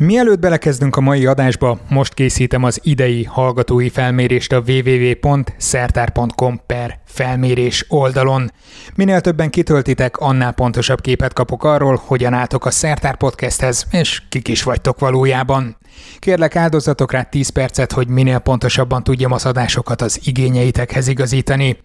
[0.00, 7.84] Mielőtt belekezdünk a mai adásba, most készítem az idei hallgatói felmérést a www.szertár.com per felmérés
[7.88, 8.52] oldalon.
[8.94, 14.48] Minél többen kitöltitek, annál pontosabb képet kapok arról, hogyan álltok a Szertár podcasthez, és kik
[14.48, 15.76] is vagytok valójában.
[16.18, 21.78] Kérlek áldozatok rá 10 percet, hogy minél pontosabban tudjam az adásokat az igényeitekhez igazítani.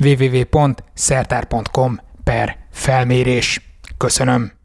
[0.00, 3.70] www.szertár.com per felmérés.
[3.96, 4.57] Köszönöm!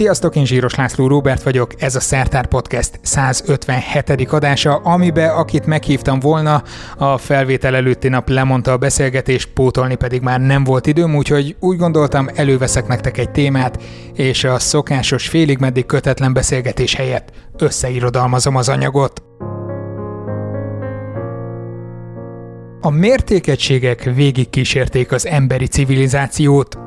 [0.00, 4.32] Sziasztok, én Zsíros László Róbert vagyok, ez a Szertár Podcast 157.
[4.32, 6.62] adása, amibe akit meghívtam volna,
[6.96, 11.76] a felvétel előtti nap lemondta a beszélgetést, pótolni pedig már nem volt időm, úgyhogy úgy
[11.76, 13.82] gondoltam előveszek nektek egy témát,
[14.14, 19.22] és a szokásos félig meddig kötetlen beszélgetés helyett összeirodalmazom az anyagot.
[22.82, 26.78] A mértékegységek végig kísérték az emberi civilizációt,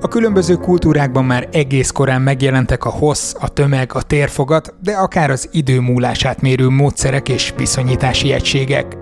[0.00, 5.30] a különböző kultúrákban már egész korán megjelentek a hossz, a tömeg, a térfogat, de akár
[5.30, 8.96] az idő múlását mérő módszerek és viszonyítási egységek.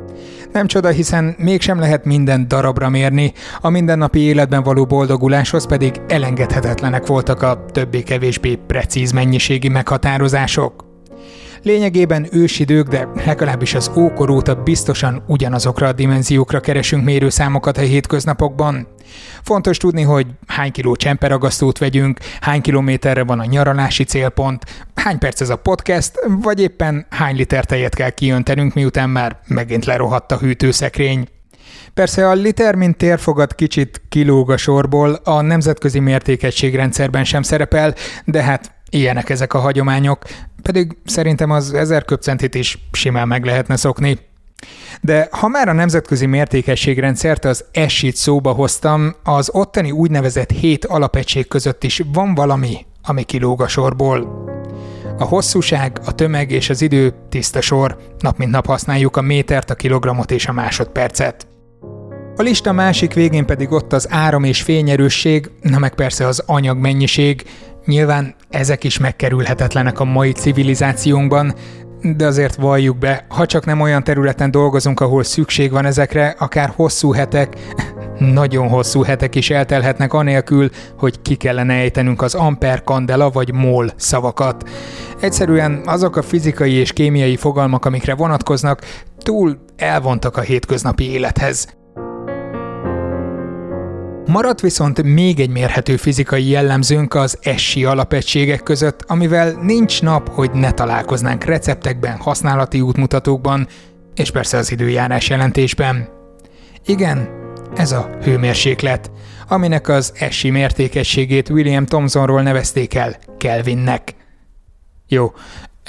[0.52, 7.06] Nem csoda, hiszen mégsem lehet minden darabra mérni, a mindennapi életben való boldoguláshoz pedig elengedhetetlenek
[7.06, 10.89] voltak a többé-kevésbé precíz mennyiségi meghatározások.
[11.62, 18.89] Lényegében ősidők, de legalábbis az ókor óta biztosan ugyanazokra a dimenziókra keresünk mérőszámokat a hétköznapokban.
[19.42, 25.41] Fontos tudni, hogy hány kiló csemperagasztót vegyünk, hány kilométerre van a nyaralási célpont, hány perc
[25.41, 30.38] ez a podcast, vagy éppen hány liter tejet kell kijöntenünk, miután már megint lerohadt a
[30.38, 31.28] hűtőszekrény.
[31.94, 37.94] Persze a liter, mint térfogat kicsit kilóg a sorból, a nemzetközi mértékegységrendszerben sem szerepel,
[38.25, 40.22] de hát ilyenek ezek a hagyományok,
[40.62, 44.19] pedig szerintem az ezer köpcentit is simán meg lehetne szokni.
[45.00, 51.48] De ha már a nemzetközi mértékességrendszert az esit szóba hoztam, az ottani úgynevezett hét alapegység
[51.48, 54.48] között is van valami, ami kilóg a sorból.
[55.19, 59.70] A hosszúság, a tömeg és az idő tiszta sor, nap mint nap használjuk a métert,
[59.70, 61.47] a kilogramot és a másodpercet.
[62.37, 67.44] A lista másik végén pedig ott az áram és fényerősség, na meg persze az anyagmennyiség,
[67.90, 71.54] Nyilván ezek is megkerülhetetlenek a mai civilizációnkban,
[72.02, 76.72] de azért valljuk be, ha csak nem olyan területen dolgozunk, ahol szükség van ezekre, akár
[76.76, 77.56] hosszú hetek,
[78.18, 83.90] nagyon hosszú hetek is eltelhetnek anélkül, hogy ki kellene ejtenünk az amper, kandela vagy mol
[83.96, 84.68] szavakat.
[85.20, 88.80] Egyszerűen azok a fizikai és kémiai fogalmak, amikre vonatkoznak,
[89.18, 91.79] túl elvontak a hétköznapi élethez.
[94.30, 100.50] Maradt viszont még egy mérhető fizikai jellemzőnk az essi alapegységek között, amivel nincs nap, hogy
[100.50, 103.66] ne találkoznánk receptekben, használati útmutatókban,
[104.14, 106.08] és persze az időjárás jelentésben.
[106.86, 107.28] Igen,
[107.76, 109.10] ez a hőmérséklet,
[109.48, 114.14] aminek az essi mértékességét William Thomsonról nevezték el Kelvinnek.
[115.08, 115.32] Jó,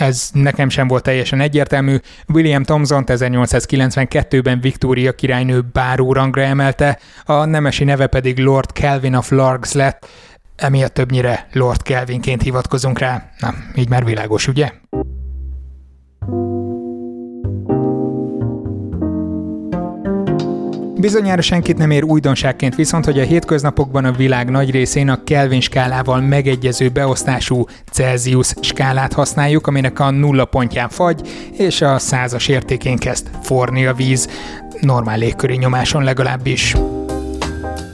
[0.01, 1.95] ez nekem sem volt teljesen egyértelmű.
[2.33, 9.71] William Thomson 1892-ben Victoria királynő bárórangra emelte, a nemesi neve pedig Lord Kelvin of Largs
[9.71, 10.07] lett,
[10.55, 13.29] emiatt többnyire Lord Kelvinként hivatkozunk rá.
[13.39, 14.71] Na, így már világos, ugye?
[21.01, 25.61] Bizonyára senkit nem ér újdonságként viszont, hogy a hétköznapokban a világ nagy részén a Kelvin
[25.61, 31.21] skálával megegyező beosztású Celsius skálát használjuk, aminek a nulla pontján fagy,
[31.57, 34.29] és a százas értékén kezd forni a víz,
[34.81, 36.75] normál légköri nyomáson legalábbis.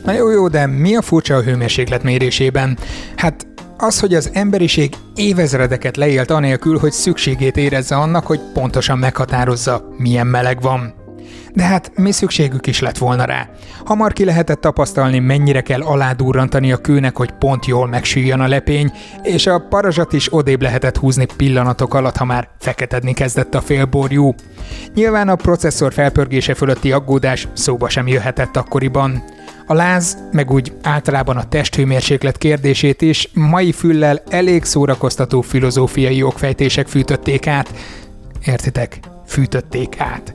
[0.04, 2.78] Na jó, jó, de mi a furcsa a hőmérséklet mérésében?
[3.16, 3.48] Hát
[3.78, 10.28] az, hogy az emberiség évezredeket leélt anélkül, hogy szükségét érezze annak, hogy pontosan meghatározza, milyen
[10.28, 10.97] meleg van.
[11.58, 13.50] De hát mi szükségük is lett volna rá.
[13.86, 18.92] Hamar ki lehetett tapasztalni, mennyire kell aládurrantani a kőnek, hogy pont jól megsülljön a lepény,
[19.24, 24.36] és a parazsat is odébb lehetett húzni pillanatok alatt, ha már feketedni kezdett a félborjú.
[24.94, 29.24] Nyilván a processzor felpörgése fölötti aggódás szóba sem jöhetett akkoriban.
[29.66, 36.88] A láz, meg úgy általában a testhőmérséklet kérdését is mai füllel elég szórakoztató filozófiai okfejtések
[36.88, 37.74] fűtötték át.
[38.46, 39.00] Értitek?
[39.26, 40.34] Fűtötték át.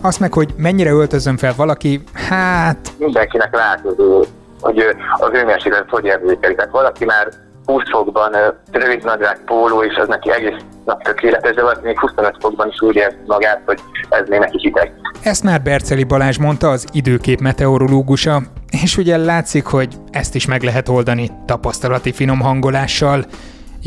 [0.00, 2.92] Azt meg, hogy mennyire öltözön fel valaki, hát...
[2.98, 4.26] Mindenkinek látható,
[4.60, 4.78] hogy
[5.18, 6.56] az hőmérsékletet hogy érzékelik.
[6.56, 7.28] Tehát valaki már
[7.64, 8.32] 20 fokban
[8.72, 12.80] rövid nadrág póló, és az neki egész nap tökéletes, de valaki még 25 fokban is
[12.80, 14.92] úgy érzi magát, hogy ez még neki hideg.
[15.22, 18.42] Ezt már Berceli Balázs mondta, az időkép meteorológusa,
[18.82, 23.24] és ugye látszik, hogy ezt is meg lehet oldani tapasztalati finom hangolással.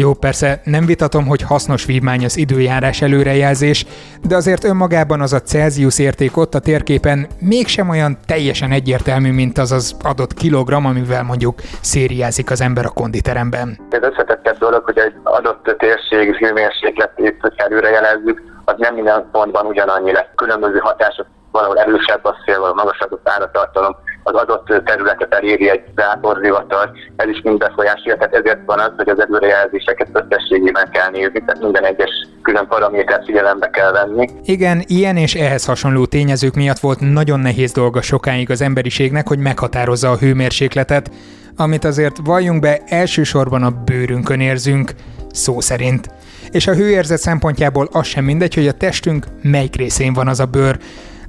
[0.02, 3.86] Jó, persze nem vitatom, hogy hasznos vívmány az időjárás előrejelzés,
[4.28, 9.58] de azért önmagában az a Celsius érték ott a térképen mégsem olyan teljesen egyértelmű, mint
[9.58, 13.80] az az adott kilogramm, amivel mondjuk szériázik az ember a konditeremben.
[13.90, 20.32] Ez összetettebb dolog, hogy egy adott térség hőmérsékletét, előrejelezzük, az nem minden pontban ugyanannyi lesz.
[20.36, 25.84] Különböző hatások valahol erősebb a szél, valahol magasabb a páratartalom, az adott területet eléri egy
[25.96, 31.40] záporzivatar, ez is mind befolyásolja, tehát ezért van az, hogy az előrejelzéseket összességében kell nézni,
[31.46, 32.10] tehát minden egyes
[32.42, 34.30] külön paramétert figyelembe kell venni.
[34.44, 39.40] Igen, ilyen és ehhez hasonló tényezők miatt volt nagyon nehéz dolga sokáig az emberiségnek, hogy
[39.40, 41.12] meghatározza a hőmérsékletet,
[41.58, 44.92] amit azért valljunk be elsősorban a bőrünkön érzünk,
[45.32, 46.10] szó szerint.
[46.52, 50.46] És a hőérzet szempontjából az sem mindegy, hogy a testünk melyik részén van az a
[50.46, 50.78] bőr,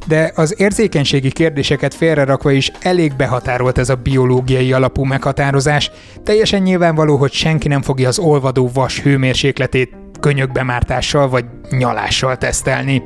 [0.06, 5.90] de az érzékenységi kérdéseket félrerakva is elég behatárolt ez a biológiai alapú meghatározás.
[6.24, 13.02] Teljesen nyilvánvaló, hogy senki nem fogja az olvadó vas hőmérsékletét könyökbemártással vagy nyalással tesztelni.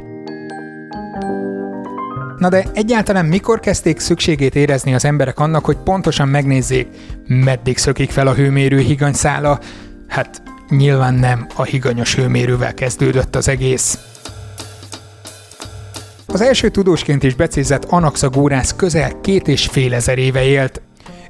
[2.38, 6.88] Na de egyáltalán mikor kezdték szükségét érezni az emberek annak, hogy pontosan megnézzék,
[7.26, 9.58] meddig szökik fel a hőmérő higanyszála?
[10.08, 13.98] Hát nyilván nem a higanyos hőmérővel kezdődött az egész.
[16.34, 20.82] Az első tudósként is becézett Anaxagórász közel két és fél ezer éve élt.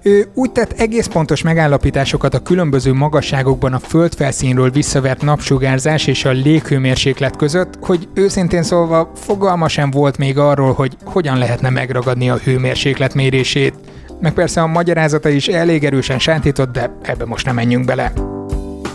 [0.02, 6.30] Ő úgy tett egész pontos megállapításokat a különböző magasságokban a földfelszínről visszavert napsugárzás és a
[6.30, 12.36] léghőmérséklet között, hogy őszintén szólva fogalma sem volt még arról, hogy hogyan lehetne megragadni a
[12.36, 13.74] hőmérséklet mérését.
[14.20, 18.12] Meg persze a magyarázata is elég erősen sántított, de ebbe most nem menjünk bele.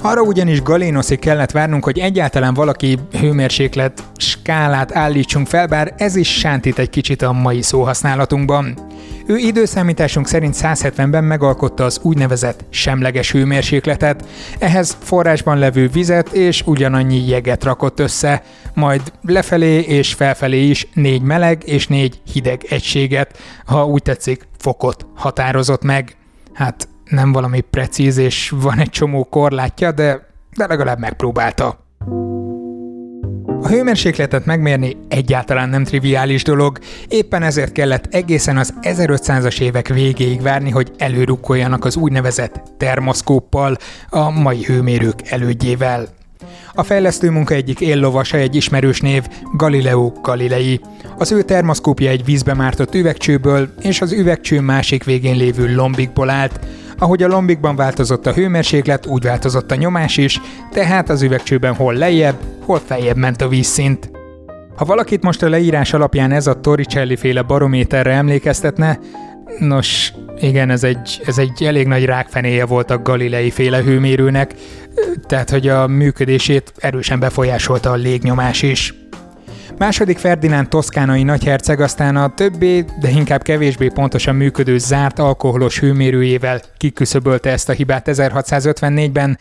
[0.01, 6.39] Arra ugyanis Galénoszig kellett várnunk, hogy egyáltalán valaki hőmérséklet skálát állítsunk fel, bár ez is
[6.39, 8.77] sántít egy kicsit a mai szóhasználatunkban.
[9.25, 14.25] Ő időszámításunk szerint 170-ben megalkotta az úgynevezett semleges hőmérsékletet,
[14.59, 18.43] ehhez forrásban levő vizet és ugyanannyi jeget rakott össze,
[18.73, 25.05] majd lefelé és felfelé is négy meleg és négy hideg egységet, ha úgy tetszik, fokot
[25.15, 26.15] határozott meg.
[26.53, 31.87] Hát nem valami precíz, és van egy csomó korlátja, de, de legalább megpróbálta.
[33.61, 40.41] A hőmérsékletet megmérni egyáltalán nem triviális dolog, éppen ezért kellett egészen az 1500-as évek végéig
[40.41, 43.77] várni, hogy előrukkoljanak az úgynevezett termoszkóppal,
[44.09, 46.07] a mai hőmérők elődjével.
[46.73, 49.23] A fejlesztő munka egyik éllovasa egy ismerős név
[49.57, 50.81] Galileo Galilei.
[51.17, 56.59] Az ő termoszkópja egy vízbe mártott üvegcsőből és az üvegcső másik végén lévő lombikból állt,
[56.99, 60.41] ahogy a lombikban változott a hőmérséklet, úgy változott a nyomás is,
[60.71, 64.11] tehát az üvegcsőben hol lejjebb, hol feljebb ment a vízszint.
[64.75, 68.99] Ha valakit most a leírás alapján ez a Torricelli féle barométerre emlékeztetne,
[69.59, 74.53] nos, igen, ez egy, ez egy elég nagy rákfenéje volt a Galilei féle hőmérőnek,
[75.27, 78.93] tehát hogy a működését erősen befolyásolta a légnyomás is.
[79.77, 86.61] Második Ferdinánd toszkánai nagyherceg aztán a többé, de inkább kevésbé pontosan működő zárt alkoholos hőmérőjével
[86.77, 89.37] kiküszöbölte ezt a hibát 1654-ben,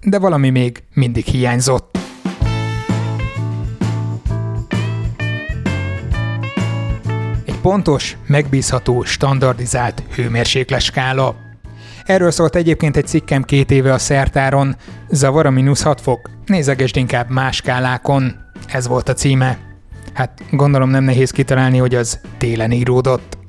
[0.00, 1.98] de valami még mindig hiányzott.
[7.46, 11.36] Egy pontos, megbízható, standardizált hőmérsékles skála.
[12.04, 14.76] Erről szólt egyébként egy cikkem két éve a szertáron,
[15.10, 18.36] zavar a mínusz 6 fok, nézegesd inkább más skálákon,
[18.72, 19.71] ez volt a címe.
[20.12, 23.40] Hát gondolom nem nehéz kitalálni, hogy az télen íródott.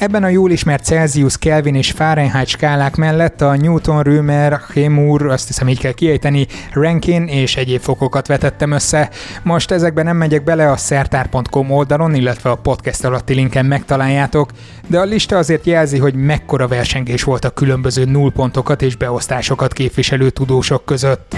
[0.00, 5.46] Ebben a jól ismert Celsius, Kelvin és Fahrenheit skálák mellett a Newton, Römer, Hemur, azt
[5.46, 9.10] hiszem így kell kiejteni, Rankin és egyéb fokokat vetettem össze.
[9.42, 14.50] Most ezekben nem megyek bele, a szertár.com oldalon, illetve a podcast alatti linken megtaláljátok,
[14.86, 20.30] de a lista azért jelzi, hogy mekkora versengés volt a különböző nullpontokat és beosztásokat képviselő
[20.30, 21.36] tudósok között.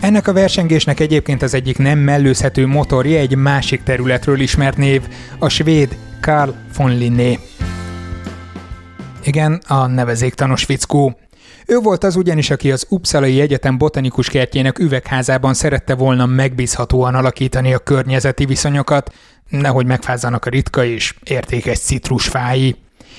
[0.00, 5.02] Ennek a versengésnek egyébként az egyik nem mellőzhető motorja egy másik területről ismert név,
[5.38, 7.38] a svéd Carl von Linné.
[9.24, 11.18] Igen, a nevezéktanos fickó.
[11.66, 17.74] Ő volt az ugyanis, aki az Uppsalai Egyetem botanikus kertjének üvegházában szerette volna megbízhatóan alakítani
[17.74, 19.14] a környezeti viszonyokat,
[19.48, 22.76] nehogy megfázzanak a ritka és értékes citrusfái.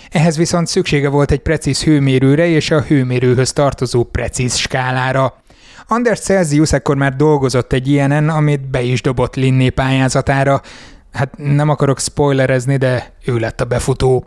[0.09, 5.40] Ehhez viszont szüksége volt egy precíz hőmérőre és a hőmérőhöz tartozó precíz skálára.
[5.87, 10.61] Anders Celsius ekkor már dolgozott egy ilyenen, amit be is dobott Linné pályázatára.
[11.13, 14.23] Hát nem akarok spoilerezni, de ő lett a befutó.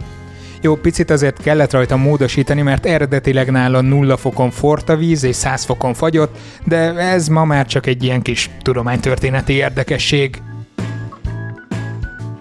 [0.60, 5.36] Jó, picit azért kellett rajta módosítani, mert eredetileg nála nulla fokon fort a víz és
[5.36, 10.42] 100 fokon fagyott, de ez ma már csak egy ilyen kis tudománytörténeti érdekesség.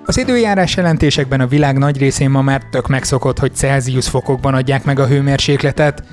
[0.05, 4.84] Az időjárás jelentésekben a világ nagy részén ma már tök megszokott, hogy Celsius fokokban adják
[4.84, 6.03] meg a hőmérsékletet,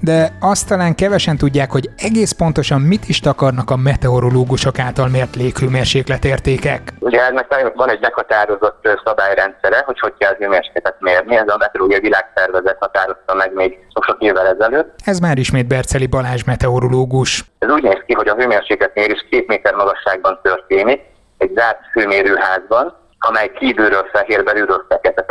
[0.00, 5.36] de azt talán kevesen tudják, hogy egész pontosan mit is takarnak a meteorológusok által mért
[5.36, 6.92] léghőmérsékletértékek.
[6.98, 11.36] Ugye ennek van egy meghatározott szabályrendszere, hogy hogy kell hőmérsékletet mérni.
[11.36, 14.94] Ez a Meteorológiai Világszervezet határozta meg még sok évvel ezelőtt.
[15.04, 17.44] Ez már ismét Berceli Balázs meteorológus.
[17.58, 21.00] Ez úgy néz ki, hogy a hőmérsékletmérés két méter magasságban történik,
[21.38, 25.24] egy zárt hőmérőházban, amely kívülről fehér, belülről fekete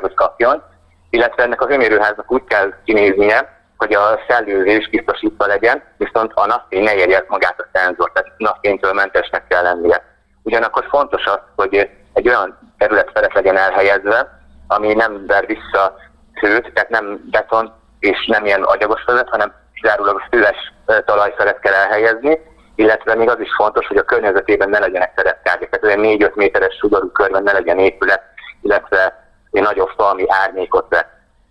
[0.00, 0.62] hogy kapjon,
[1.10, 6.82] illetve ennek a hőmérőháznak úgy kell kinéznie, hogy a szellőzés biztosítva legyen, viszont a napfény
[6.82, 10.04] ne érje magát a szenzort, tehát napfénytől mentesnek kell lennie.
[10.42, 15.96] Ugyanakkor fontos az, hogy egy olyan terület felett legyen elhelyezve, ami nem ver vissza
[16.34, 20.72] hőt, tehát nem beton és nem ilyen agyagos felett, hanem zárulagos füles
[21.04, 22.40] talajfelett kell elhelyezni,
[22.74, 26.76] illetve még az is fontos, hogy a környezetében ne legyenek szereptárgyak, tehát olyan 4-5 méteres
[26.80, 28.22] sugarú körben ne legyen épület,
[28.62, 31.06] illetve egy nagyobb fa, ami árnyékot vesz.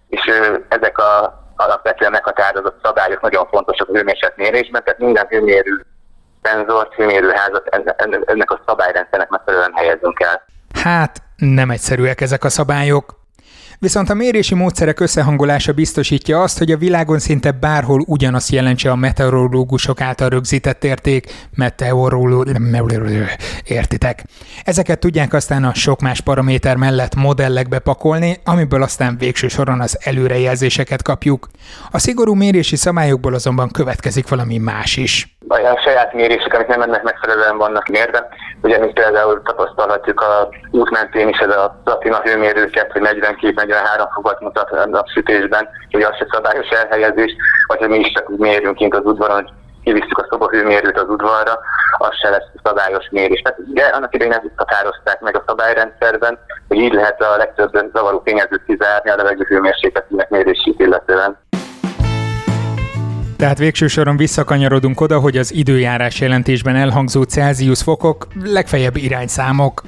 [0.10, 0.32] És
[0.68, 5.86] ezek a alapvetően meghatározott szabályok nagyon fontosak a hőmérsékletmérésben, tehát minden hőmérő
[6.42, 7.68] szenzort, hőmérőházat
[8.26, 10.44] ennek a szabályrendszernek megfelelően helyezünk el.
[10.84, 13.19] Hát, nem egyszerűek ezek a szabályok.
[13.82, 18.96] Viszont a mérési módszerek összehangolása biztosítja azt, hogy a világon szinte bárhol ugyanazt jelentse a
[18.96, 24.24] meteorológusok által rögzített érték, meteorológus, értitek.
[24.64, 30.00] Ezeket tudják aztán a sok más paraméter mellett modellekbe pakolni, amiből aztán végső soron az
[30.04, 31.48] előrejelzéseket kapjuk.
[31.92, 37.04] A szigorú mérési szabályokból azonban következik valami más is a saját mérések, amik nem ennek
[37.04, 38.28] megfelelően vannak mérve.
[38.62, 43.02] Ugye mi például tapasztalhatjuk a út mentén is ez a platina hőmérőket, hogy
[43.70, 47.36] 42-43 fokot mutat a napsütésben, hogy az se szabályos elhelyezés,
[47.68, 49.52] vagy hogy mi is csak úgy mérünk kint az udvaron, hogy
[49.84, 51.60] kivisszük a szobahőmérőt az udvarra,
[51.98, 53.42] az se lesz szabályos mérés.
[53.42, 58.20] Tehát ugye annak idején ezt határozták meg a szabályrendszerben, hogy így lehet a legtöbb zavaró
[58.20, 61.38] tényezőt kizárni a levegő hőmérsékletének mérését illetően.
[63.38, 69.82] Tehát végső soron visszakanyarodunk oda, hogy az időjárás jelentésben elhangzó Celsius fokok legfeljebb irányszámok.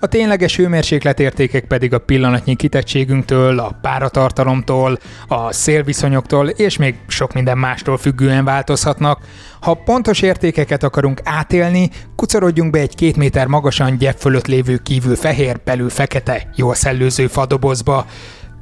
[0.00, 4.98] A tényleges hőmérsékletértékek pedig a pillanatnyi kitettségünktől, a páratartalomtól,
[5.28, 9.20] a szélviszonyoktól és még sok minden mástól függően változhatnak.
[9.60, 15.16] Ha pontos értékeket akarunk átélni, kucorodjunk be egy két méter magasan gyep fölött lévő kívül
[15.16, 18.06] fehér, belül fekete, jól szellőző fadobozba.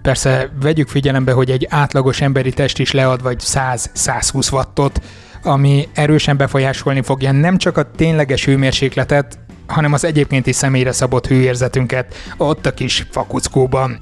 [0.03, 5.01] Persze vegyük figyelembe, hogy egy átlagos emberi test is lead vagy 100-120 wattot,
[5.43, 11.27] ami erősen befolyásolni fogja nem csak a tényleges hőmérsékletet, hanem az egyébként is személyre szabott
[11.27, 14.01] hőérzetünket ott a kis fakuckóban.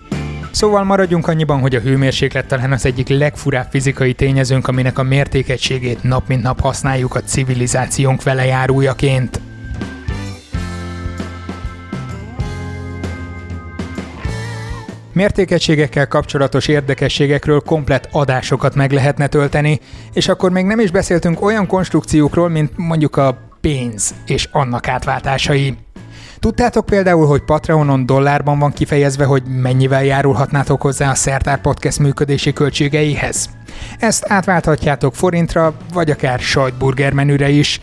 [0.51, 6.03] Szóval maradjunk annyiban, hogy a hőmérséklet talán az egyik legfurább fizikai tényezőnk, aminek a mértékegységét
[6.03, 9.41] nap mint nap használjuk a civilizációnk velejárójaként.
[15.13, 19.81] Mértékegységekkel kapcsolatos érdekességekről komplet adásokat meg lehetne tölteni,
[20.13, 25.77] és akkor még nem is beszéltünk olyan konstrukciókról, mint mondjuk a pénz és annak átváltásai.
[26.39, 32.53] Tudtátok például, hogy Patreonon dollárban van kifejezve, hogy mennyivel járulhatnátok hozzá a Szertár Podcast működési
[32.53, 33.51] költségeihez?
[33.99, 37.81] Ezt átválthatjátok forintra, vagy akár sajtburger menüre is,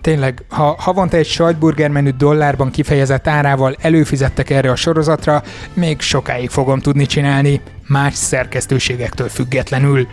[0.00, 5.42] tényleg, ha havonta egy sajtburger menü dollárban kifejezett árával előfizettek erre a sorozatra,
[5.74, 10.06] még sokáig fogom tudni csinálni, más szerkesztőségektől függetlenül.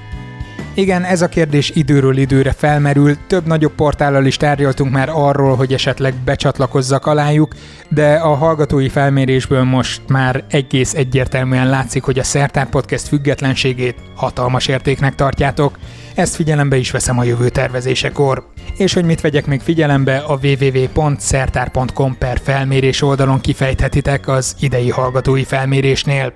[0.78, 5.74] Igen, ez a kérdés időről időre felmerül, több nagyobb portállal is tárgyaltunk már arról, hogy
[5.74, 7.54] esetleg becsatlakozzak alájuk,
[7.90, 14.68] de a hallgatói felmérésből most már egész egyértelműen látszik, hogy a Szertár Podcast függetlenségét hatalmas
[14.68, 15.78] értéknek tartjátok.
[16.16, 18.48] Ezt figyelembe is veszem a jövő tervezésekor.
[18.76, 25.44] És hogy mit vegyek még figyelembe, a www.szertár.com per felmérés oldalon kifejthetitek az idei hallgatói
[25.44, 26.34] felmérésnél.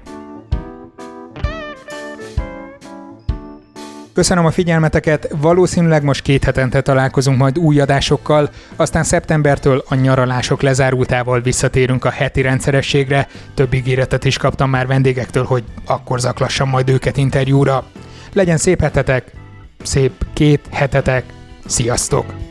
[4.13, 10.61] Köszönöm a figyelmeteket, valószínűleg most két hetente találkozunk majd új adásokkal, aztán szeptembertől a nyaralások
[10.61, 16.89] lezárultával visszatérünk a heti rendszerességre, több ígéretet is kaptam már vendégektől, hogy akkor zaklassam majd
[16.89, 17.83] őket interjúra.
[18.33, 19.31] Legyen szép hetetek,
[19.83, 21.23] szép két hetetek,
[21.65, 22.50] sziasztok!